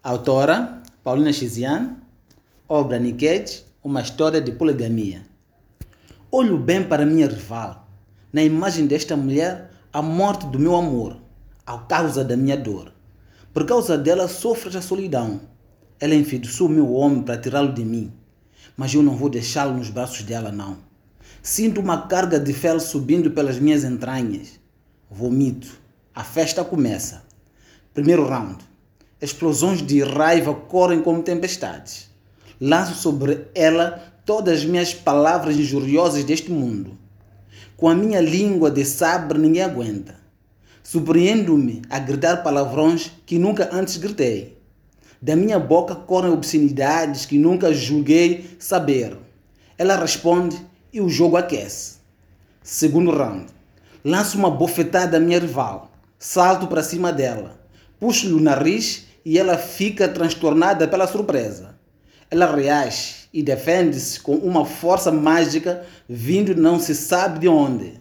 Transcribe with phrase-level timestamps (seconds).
[0.00, 1.96] Autora Paulina Chiziane,
[2.68, 5.26] obra Niket, uma história de poligamia.
[6.30, 7.88] Olho bem para minha rival.
[8.32, 11.16] Na imagem desta mulher, a morte do meu amor,
[11.66, 12.92] a causa da minha dor.
[13.52, 15.40] Por causa dela, sofro a solidão.
[15.98, 18.12] Ela enfeitiçou meu homem para tirá-lo de mim,
[18.76, 20.78] mas eu não vou deixá-lo nos braços dela, não.
[21.42, 24.60] Sinto uma carga de fel subindo pelas minhas entranhas.
[25.10, 25.76] Vomito.
[26.14, 27.24] A festa começa.
[27.92, 28.67] Primeiro round.
[29.20, 32.08] Explosões de raiva correm como tempestades.
[32.60, 36.96] Lanço sobre ela todas as minhas palavras injuriosas deste mundo.
[37.76, 40.14] Com a minha língua de sabre ninguém aguenta.
[40.84, 44.56] Surpreendo-me a gritar palavrões que nunca antes gritei.
[45.20, 49.18] Da minha boca correm obscenidades que nunca julguei saber.
[49.76, 50.56] Ela responde
[50.92, 51.96] e o jogo aquece.
[52.62, 53.46] Segundo round.
[54.04, 55.90] Lanço uma bofetada à minha rival.
[56.20, 57.58] Salto para cima dela.
[57.98, 61.78] Puxo-lhe o nariz e ela fica transtornada pela surpresa.
[62.30, 67.94] Ela reage e defende-se com uma força mágica vindo não se sabe de onde.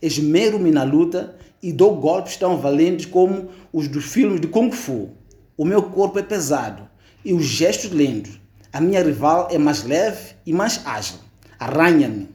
[0.00, 5.10] Esmero-me na luta e dou golpes tão valentes como os dos filmes de Kung Fu.
[5.56, 6.88] O meu corpo é pesado
[7.24, 8.40] e os gestos lentos.
[8.72, 11.18] A minha rival é mais leve e mais ágil.
[11.58, 12.28] Arranha-me,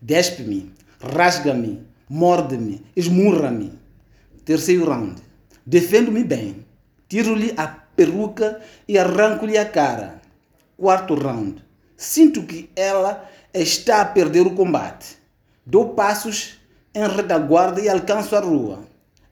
[0.00, 3.72] despe-me, rasga-me, morde-me, esmurra-me.
[4.44, 5.22] Terceiro round.
[5.64, 6.66] Defendo-me bem.
[7.08, 10.20] Tiro-lhe a peruca e arranco-lhe a cara.
[10.76, 11.64] Quarto round.
[11.96, 15.18] Sinto que ela está a perder o combate.
[15.64, 16.58] Dou passos
[16.94, 18.80] em retaguarda e alcanço a rua.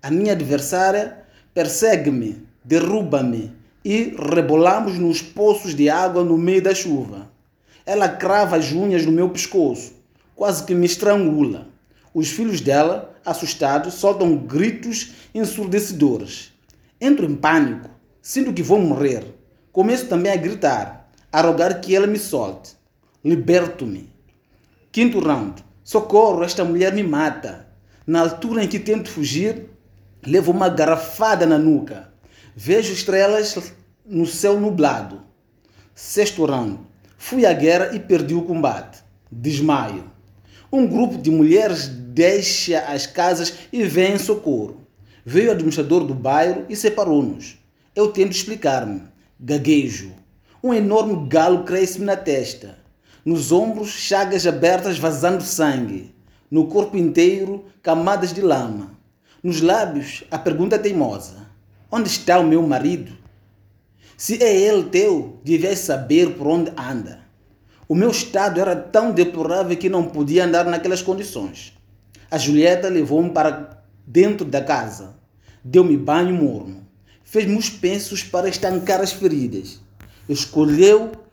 [0.02, 7.30] A minha adversária persegue-me, derruba-me e rebolamos nos poços de água no meio da chuva.
[7.84, 9.92] Ela crava as unhas no meu pescoço,
[10.36, 11.66] quase que me estrangula.
[12.14, 16.52] Os filhos dela, assustados, soltam gritos ensurdecedores.
[17.00, 17.90] Entro em pânico,
[18.22, 19.24] sinto que vou morrer.
[19.72, 22.74] Começo também a gritar, a rogar que ela me solte.
[23.24, 24.10] Liberto-me.
[24.92, 25.64] Quinto round.
[25.84, 27.68] Socorro, esta mulher me mata.
[28.06, 29.66] Na altura em que tento fugir,
[30.26, 32.12] levo uma garrafada na nuca.
[32.56, 33.72] Vejo estrelas
[34.04, 35.22] no céu nublado.
[35.94, 36.80] Sexto round.
[37.16, 38.98] Fui à guerra e perdi o combate.
[39.30, 40.10] Desmaio.
[40.72, 44.80] Um grupo de mulheres deixa as casas e vem em socorro.
[45.24, 47.59] Veio o administrador do bairro e separou-nos.
[48.00, 49.02] Eu tento explicar-me.
[49.38, 50.14] Gaguejo.
[50.64, 52.78] Um enorme galo cresce-me na testa.
[53.22, 56.14] Nos ombros, chagas abertas vazando sangue.
[56.50, 58.98] No corpo inteiro, camadas de lama.
[59.42, 61.46] Nos lábios, a pergunta teimosa:
[61.92, 63.12] Onde está o meu marido?
[64.16, 67.20] Se é ele teu, devias saber por onde anda.
[67.86, 71.76] O meu estado era tão deplorável que não podia andar naquelas condições.
[72.30, 75.16] A Julieta levou-me para dentro da casa.
[75.62, 76.79] Deu-me banho morno.
[77.30, 79.78] Fez-me os pensos para estancar as feridas.
[80.28, 81.12] Escolheu